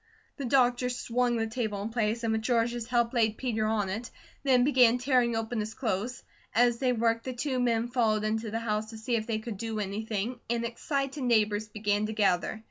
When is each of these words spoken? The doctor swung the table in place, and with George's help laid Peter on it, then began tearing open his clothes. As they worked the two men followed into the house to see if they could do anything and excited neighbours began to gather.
The 0.37 0.45
doctor 0.45 0.89
swung 0.89 1.35
the 1.37 1.45
table 1.45 1.79
in 1.83 1.89
place, 1.89 2.23
and 2.23 2.31
with 2.33 2.41
George's 2.41 2.87
help 2.87 3.13
laid 3.13 3.37
Peter 3.37 3.67
on 3.67 3.87
it, 3.87 4.09
then 4.41 4.63
began 4.63 4.97
tearing 4.97 5.35
open 5.35 5.59
his 5.59 5.75
clothes. 5.75 6.23
As 6.55 6.79
they 6.79 6.91
worked 6.91 7.23
the 7.25 7.33
two 7.33 7.59
men 7.59 7.87
followed 7.87 8.23
into 8.23 8.49
the 8.49 8.57
house 8.61 8.89
to 8.89 8.97
see 8.97 9.15
if 9.15 9.27
they 9.27 9.37
could 9.37 9.57
do 9.57 9.79
anything 9.79 10.39
and 10.49 10.65
excited 10.65 11.21
neighbours 11.21 11.67
began 11.67 12.07
to 12.07 12.13
gather. 12.13 12.59